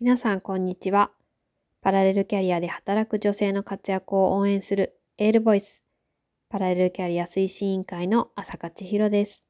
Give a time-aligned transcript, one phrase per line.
[0.00, 1.12] 皆さん、こんにちは。
[1.80, 5.84] パラレルキャリアで働く女性の活躍を応援するエールボイス、
[6.48, 9.46] パラレルキャリア推進委員会の朝香千尋です。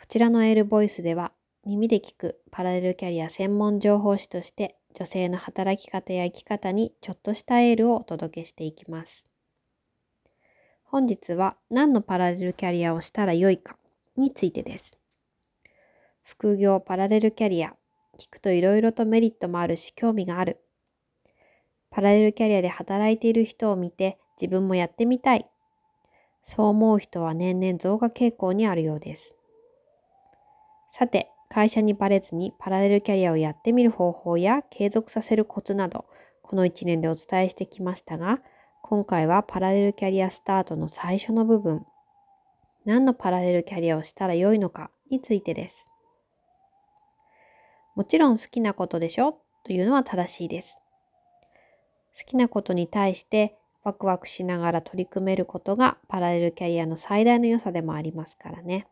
[0.00, 1.30] こちらのエールボイスでは、
[1.64, 9.28] 耳で聞くパラレルキャリア専門情報誌として、女性の働き方や生き方にちょっとしたエールをお届けしていきます。
[10.82, 13.76] 本日は何のパラレルキャリアをしたらよいか
[14.16, 14.98] についてです。
[16.24, 17.76] 副業パラレルキャリア
[18.16, 20.60] 聞くといろいろとメリットもあるし興味がある。
[21.90, 25.46] パラレルキャリアで働いている人を見て自分もやってみたい。
[26.42, 29.36] そう思う人は年々増加傾向にあるようです。
[30.88, 36.06] さて、会社にバレずにパラレルキャリアをやってみる方法や継続させるコツなど、
[36.42, 38.40] この1年でお伝えしてきましたが、
[38.82, 41.84] 今回はパラレルキャリアスタートの最初の部分、
[42.84, 45.90] 何のパラレルキャリアをしたらよいのかについてです。
[47.96, 49.38] もちろん好きなことでしょ？
[49.64, 50.82] というのは正しいです。
[52.14, 58.86] 好きなことに対してワクワクしながら取り組めることがパラレルキャリアの最大の良さでもありますからね。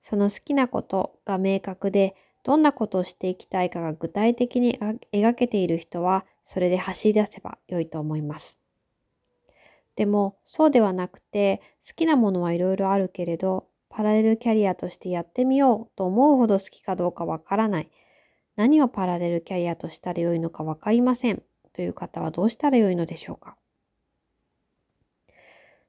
[0.00, 4.78] その好きなことが明確でどんなことをしていきたいかが具体的に
[5.12, 8.60] 描けている人はそれで走り出せば良いと思います。
[9.96, 13.66] でもそうではなくて好きなものはいろいろあるけれど
[13.98, 17.90] パラレルキャリアとしてやってみようと思うほど好きかどうかわからない。
[18.54, 21.42] 何をパラレルキャリアとしたらよいのかわかりません。
[21.72, 23.56] という方はどうしたらよいのでしょうか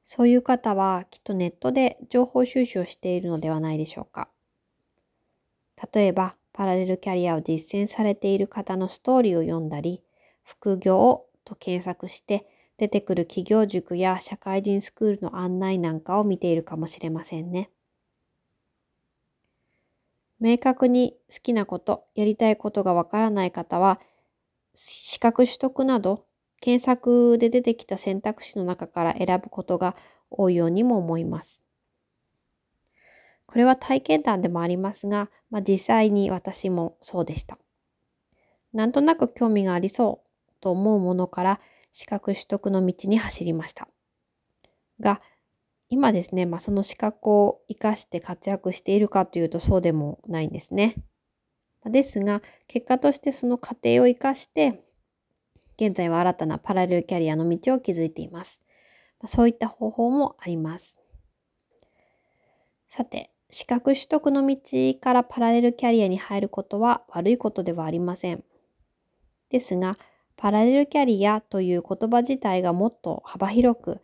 [0.04, 4.28] そういう方はきっとネットで情報収集をしているのではないでしょうか。
[5.94, 10.02] 例えば、パラレルキャリアを実践されている方のストーリーを読んだり、
[10.42, 17.70] 副業と検索して出てくる企業塾や社会人スクールの案内なんかを見ているかもしれませんね。
[20.40, 24.00] 明確に好きなこと、やりたいことがわからない方は、
[24.74, 26.26] 資格取得など
[26.62, 29.96] 検索で出てきた選択肢の中から選ぶことが
[30.30, 31.64] 多いようにも思います。
[33.46, 37.58] これは体験談でもありますが、まあ、実際に私もそうでした。
[38.74, 41.60] なんとなく興味がありそうと思うものから
[41.92, 43.88] 資格取得の道に走りました。
[45.00, 45.22] が、
[45.90, 50.96] 今ですね、まあ、その資格を生かして活躍しているかというとそうでもないんですね。
[51.86, 54.84] ですが、結果としてその過程を生かして、
[55.78, 58.62] 現在は新たなパラレルキャリアの道を築いています。
[59.26, 61.00] そういった方法もあります。
[62.88, 64.60] さて、資格取得の道
[65.00, 68.44] からパラレルキャリアに入ることは悪いことではありません。
[69.50, 69.98] ですが、
[70.36, 74.02] パラレルキャリアという言葉自体がもっと幅広く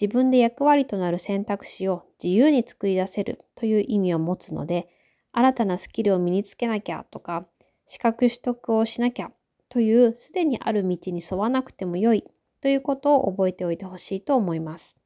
[0.00, 4.88] 自分で役割となる選択肢を自由に作り出せるという意味を持つので、
[5.32, 7.46] 新たなスキルを身につけなきゃとか、
[7.86, 9.30] 資格取得をしなきゃ
[9.68, 12.24] というすでにある道に沿わなくても良い
[12.60, 14.96] ということを覚えておいてほしいと思います。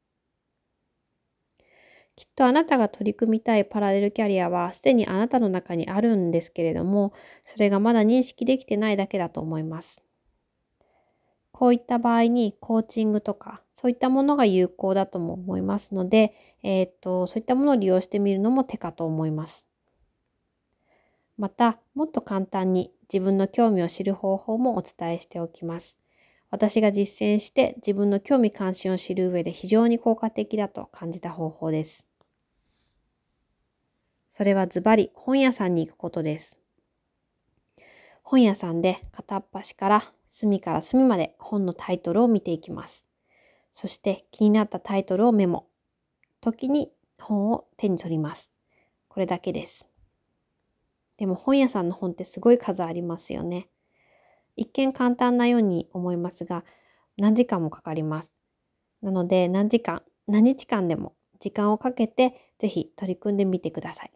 [2.14, 7.12] きっとあなたが取り組みたいパラレルキャリアはすでにあなたの中にあるんですけれども、
[7.44, 10.02] それがまだ認識できてないだけだと思います。
[11.52, 16.34] こういった場合にコーチングとかそういったものが有効だとも思いますので、
[16.64, 19.68] えー、っとそういったものを利用してみるのも手かと思います。
[21.36, 25.96] また、もっと簡単に自分の興味を知る方法もお伝えしておきます。
[26.50, 32.08] 私が実践して自分の興味関心を知る上で非常に効果的だと感じた方法です。
[34.28, 36.58] それはズバリ本屋さんに行くことです。
[38.24, 43.07] 本屋さんで片っ端から隅から隅まで本のタイトルを見ていきます。
[43.72, 45.68] そして気になったタイトルをメモ。
[46.40, 48.52] 時に本を手に取ります。
[49.08, 49.88] これだけです。
[51.16, 53.68] でも本屋さんの本ってすごい数ありますよね。
[54.56, 56.64] 一見簡単なように思いますが、
[57.16, 58.34] 何時間もかかります。
[59.02, 64.12] なので何時間、何日間でも時間をかけてぜひ取り組んでみてください。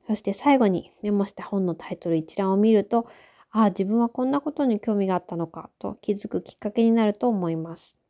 [0.00, 3.06] そして最後にメモした本のタイトル一覧を見ると、
[3.50, 8.01] ああ、自分はこんなことに興味があったのかと気づくきっかけになると思います。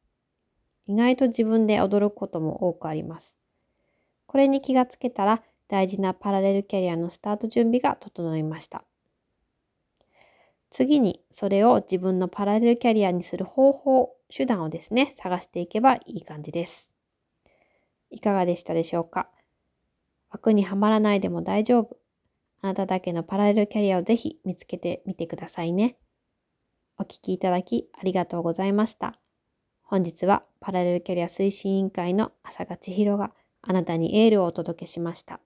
[0.92, 3.34] 意外と自分で驚くことも多くあります。
[4.26, 8.84] これに気がつけたら大事なパラレルキャリアのスタート準備が整いました。
[10.68, 16.92] 次にそれを自分のパラレルキャリアにする方法、手段をですね、探していけばいい感じです。
[18.10, 19.30] いかがでしたでしょうか？
[20.28, 21.96] 枠にはまらないでも大丈夫。
[22.60, 25.96] あなただけのパラレルキャリアをぜひ見つけてみてくださいね。
[26.98, 29.21] お聴きいただきありがとうございました。
[29.92, 33.30] 本日はパラレルキャリア推進委員会の朝賀千尋が
[33.60, 35.38] あなたにエールをお届けしました。